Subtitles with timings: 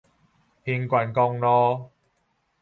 [0.65, 1.91] 橫貫公路